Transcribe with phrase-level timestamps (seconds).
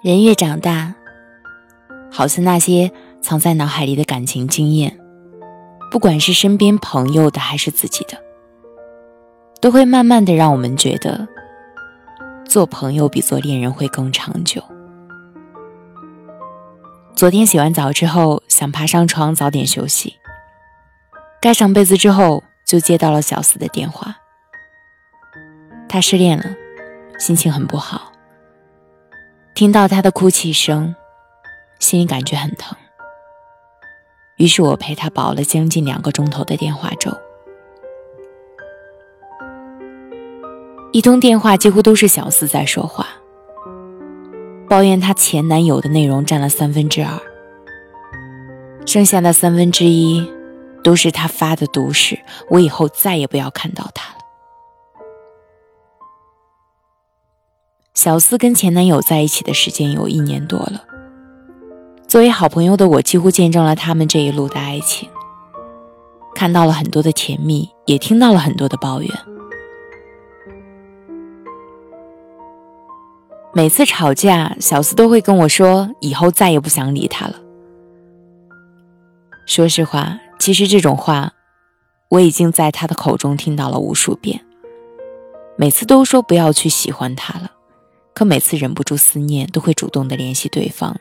[0.00, 0.94] 人越长大，
[2.08, 4.96] 好似那些藏在脑海里的感情经验，
[5.90, 8.16] 不管是身边朋友的还是自己的，
[9.60, 11.26] 都会慢慢的让我们觉得，
[12.44, 14.62] 做朋友比做恋人会更长久。
[17.16, 20.14] 昨天洗完澡之后，想爬上床早点休息，
[21.40, 24.14] 盖上被子之后，就接到了小四的电话。
[25.88, 26.44] 他失恋了，
[27.18, 28.12] 心情很不好。
[29.58, 30.94] 听到他的哭泣声，
[31.80, 32.78] 心里感觉很疼。
[34.36, 37.10] 于是我陪他煲了将近两个钟头的电话粥。
[40.92, 43.08] 一通电话几乎都是小四在说话，
[44.68, 47.18] 抱怨她前男友的内容占了三分之二，
[48.86, 50.24] 剩下的三分之一
[50.84, 52.16] 都是他发的毒誓，
[52.48, 54.17] 我以后再也不要看到他了。
[57.98, 60.84] 小思跟前男友在一起的时间有一年多了。
[62.06, 65.08] 作为好朋友的我，几乎见证了他们这一路的爱情，
[66.32, 69.10] 看到了很多的甜蜜，也听到了很多的抱怨。
[73.52, 77.34] 每次吵架，小思都会跟我说：“以后再也不想理他了。”
[79.44, 81.32] 说实话，其实这种话，
[82.10, 84.40] 我已经在他的口中听到了无数遍。
[85.56, 87.50] 每次都说不要去喜欢他了。
[88.18, 90.98] 可每次忍不住思念，都会主动的联系对方。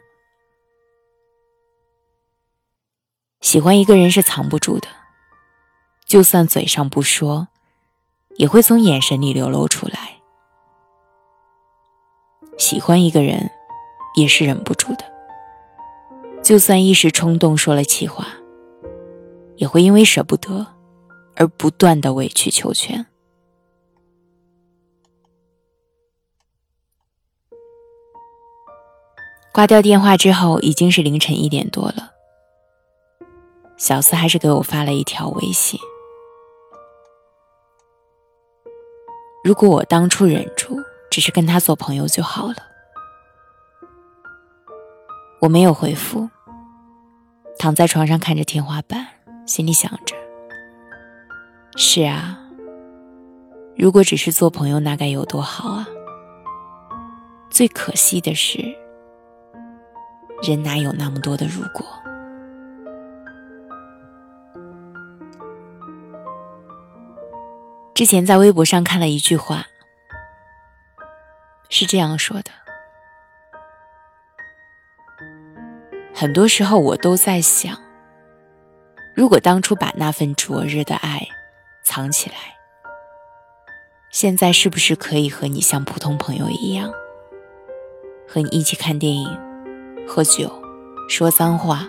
[3.41, 4.87] 喜欢一个人是藏不住的，
[6.05, 7.47] 就算嘴上不说，
[8.35, 10.19] 也会从眼神里流露出来。
[12.59, 13.49] 喜欢一个人，
[14.15, 15.03] 也是忍不住的，
[16.43, 18.27] 就算一时冲动说了气话，
[19.55, 20.67] 也会因为舍不得，
[21.35, 23.07] 而不断的委曲求全。
[29.57, 32.11] 挂掉电话之后，已经是凌晨一点多了。
[33.75, 35.79] 小四还是给我发了一条微信
[39.43, 40.79] ：“如果我当初忍住，
[41.09, 42.57] 只是跟他做朋友就好了。”
[45.41, 46.29] 我没有回复，
[47.57, 49.07] 躺在床上看着天花板，
[49.47, 50.15] 心里想着
[51.75, 52.37] ：“是啊，
[53.75, 55.87] 如果只是做朋友，那该有多好啊！”
[57.49, 58.86] 最可惜的是。
[60.43, 61.85] 人哪有那么多的如果？
[67.93, 69.65] 之前在微博上看了一句话，
[71.67, 72.51] 是这样说的：
[76.13, 77.75] 很多时候我都在想，
[79.15, 81.27] 如果当初把那份灼热的爱
[81.83, 82.35] 藏起来，
[84.11, 86.91] 现在是不是可以和你像普通朋友一样，
[88.27, 89.46] 和你一起看电影？
[90.07, 90.49] 喝酒，
[91.09, 91.87] 说脏话，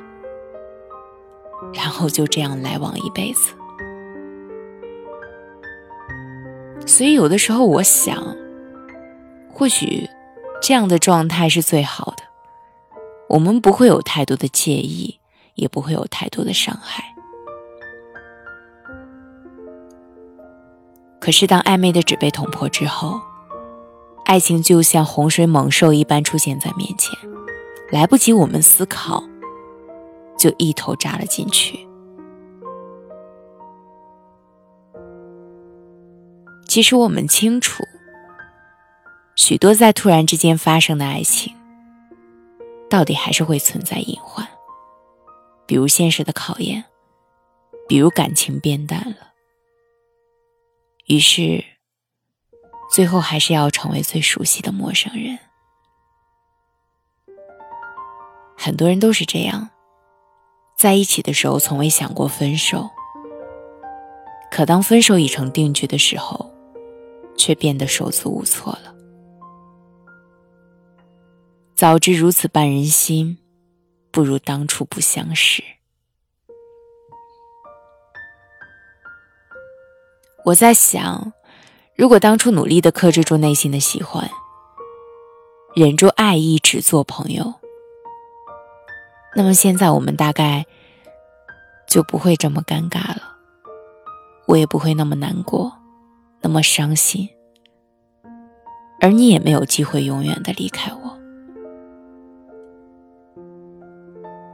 [1.72, 3.52] 然后就这样来往一辈子。
[6.84, 8.36] 所以有的时候我想，
[9.52, 10.08] 或许
[10.60, 12.24] 这样的状态是最好的。
[13.28, 15.20] 我们不会有太多的介意，
[15.54, 17.04] 也不会有太多的伤害。
[21.20, 23.20] 可是当暧昧的纸被捅破之后，
[24.24, 27.18] 爱情就像洪水猛兽一般出现在面前。
[27.91, 29.25] 来不及我们思考，
[30.38, 31.78] 就一头扎了进去。
[36.66, 37.82] 其实我们清楚，
[39.37, 41.54] 许多在突然之间发生的爱情，
[42.91, 44.47] 到底还是会存在隐患，
[45.66, 46.84] 比如现实的考验，
[47.89, 49.33] 比如感情变淡了，
[51.07, 51.65] 于是，
[52.91, 55.39] 最后还是要成为最熟悉的陌生人。
[58.60, 59.71] 很多人都是这样，
[60.77, 62.91] 在一起的时候从未想过分手，
[64.51, 66.53] 可当分手已成定局的时候，
[67.37, 68.93] 却变得手足无措了。
[71.77, 73.39] 早知如此绊人心，
[74.10, 75.63] 不如当初不相识。
[80.45, 81.33] 我在想，
[81.95, 84.28] 如果当初努力的克制住内心的喜欢，
[85.77, 87.55] 忍住爱意只做朋友，
[89.38, 90.66] 那么现在我们大概
[91.86, 93.36] 就不会这么尴尬了，
[94.48, 95.72] 我也不会那么难过，
[96.40, 97.28] 那么伤心，
[99.00, 101.16] 而你也没有机会永远的离开我。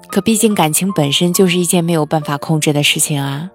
[0.08, 3.50] 可毕竟感情本身就是一件没有办法控制的事情啊，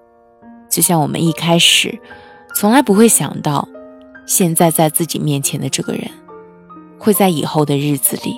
[0.68, 2.02] 就像我们一开始
[2.56, 3.70] 从来不会想到，
[4.26, 6.10] 现在在自己面前的这个人。
[6.98, 8.36] 会在以后的日子里，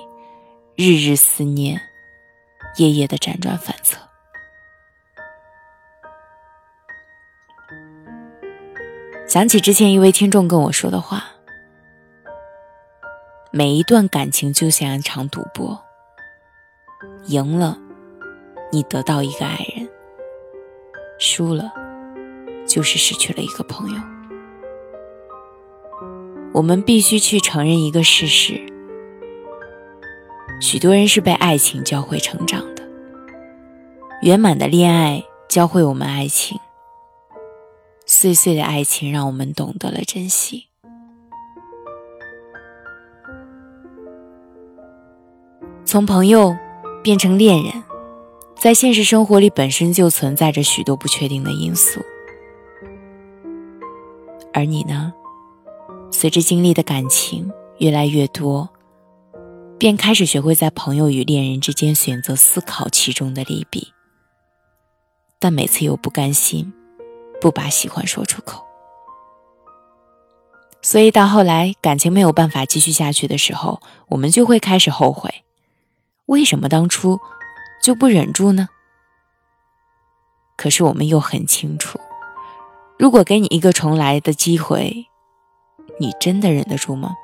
[0.76, 1.82] 日日思念，
[2.78, 3.98] 夜夜的辗转反侧。
[9.28, 11.24] 想起之前一位听众跟我说的话
[13.52, 15.82] ：“每一段感情就像一场赌博，
[17.28, 17.78] 赢了，
[18.72, 19.88] 你得到一个爱人；
[21.18, 21.72] 输了，
[22.68, 24.02] 就是失去了一个朋友。”
[26.54, 28.62] 我们必须去承认一个事实：
[30.62, 32.88] 许多人是被爱情教会成长的。
[34.22, 36.60] 圆满的恋爱教会我们爱情，
[38.06, 40.68] 碎碎的爱情让我们懂得了珍惜。
[45.84, 46.56] 从朋友
[47.04, 47.84] 变成恋人，
[48.56, 52.00] 在现实生活里本身就存在着许多不确定的因素，
[54.54, 55.12] 而你呢？
[56.12, 58.70] 随着经历的感情越来越多，
[59.82, 63.92] 便开始学会在朋友与恋人之间选择思考其中的利弊，
[65.40, 66.72] 但每次又不甘心，
[67.42, 68.64] 不把喜欢说出口。
[70.84, 75.44] 所以到后来感情没有办法继续下去的时候，我们就会开始后悔，
[76.28, 77.20] 为什么当初
[77.82, 78.70] 就不忍住呢？
[80.58, 82.00] 可是我们又很清楚，
[83.00, 85.08] 如果给你一个重来的机会。
[86.00, 87.16] 你真的忍得住吗？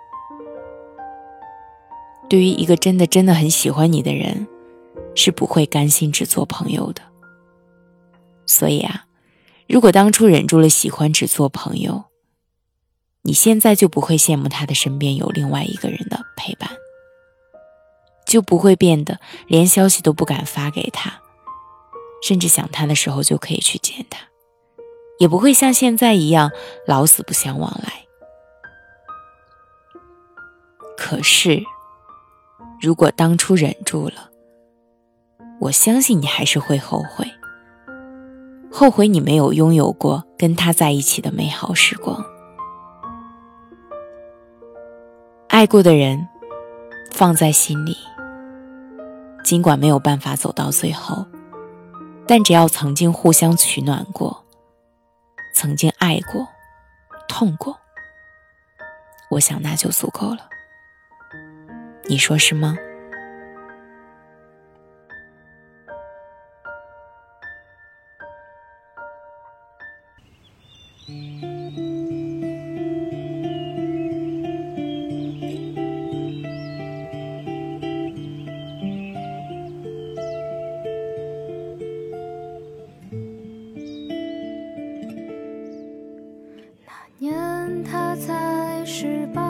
[2.30, 4.48] 对于一个真的真的很喜欢你的人，
[5.16, 7.02] 是不会甘心只做朋友的。
[8.46, 9.06] 所以啊，
[9.68, 12.06] 如果当初忍住了喜欢只做朋友，
[13.24, 16.70] 你现在就不会羡慕他的身边有另外一个人的陪伴，
[18.26, 21.22] 就不会变得连消息都不敢发给他，
[22.22, 24.20] 甚至想他的时候就可以去见他，
[25.20, 26.52] 也不会像现在一样
[26.86, 28.06] 老死不相往来。
[30.98, 31.64] 可是，
[32.80, 34.30] 如果当初忍住了，
[35.60, 37.26] 我相信你还是会后悔，
[38.72, 42.24] 后悔你没有拥有过跟他在一起的美好时光。
[45.48, 46.28] 爱过的人，
[47.12, 47.98] 放在心里，
[49.44, 51.26] 尽管没有办法走到最后，
[52.28, 54.46] 但只要曾经互相取暖过，
[55.56, 56.48] 曾经爱过，
[57.28, 57.76] 痛过，
[59.32, 60.48] 我想那就足够了。
[62.10, 62.78] 你说是吗？
[86.86, 89.47] 那年他才十八，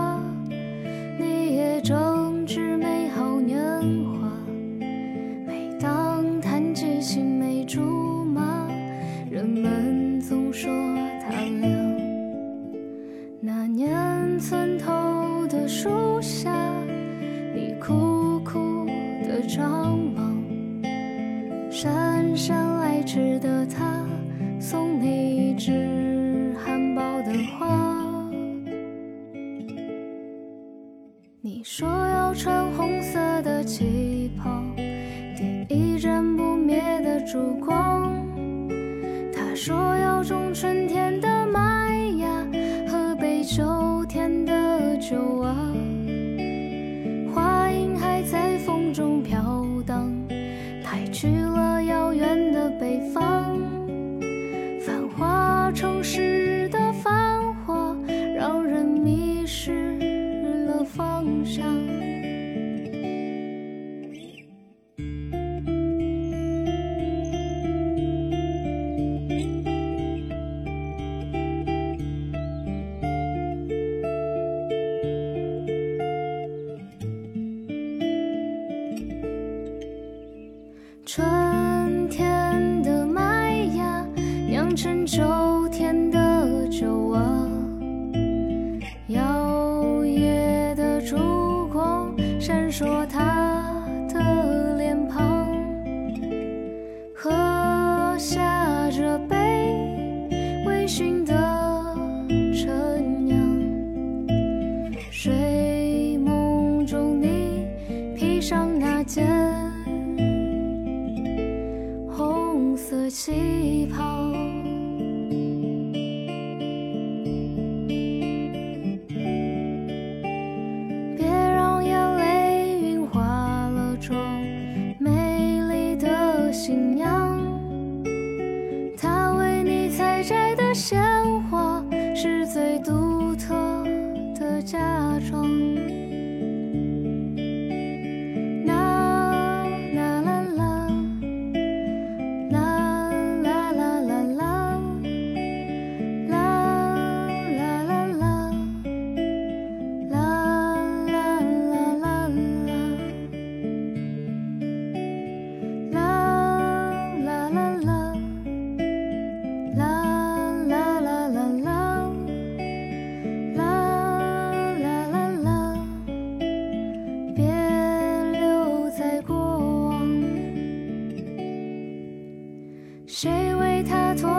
[21.79, 24.03] 姗姗来迟的他，
[24.59, 27.67] 送你一枝含苞的花。
[31.39, 34.49] 你说要穿红色的旗袍，
[35.37, 38.25] 点一盏不灭的烛光。
[39.31, 42.27] 他说要种春天的麦芽，
[42.89, 45.55] 喝杯秋天的酒啊。
[47.35, 50.06] 话音还在风中飘荡，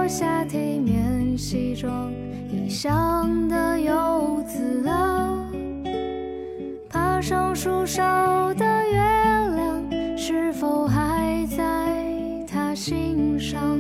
[0.09, 2.11] 下体面西装，
[2.51, 5.47] 异乡的游子啊，
[6.89, 8.03] 爬上树梢
[8.55, 8.97] 的月
[9.55, 11.65] 亮，是否还在
[12.51, 13.78] 他心上？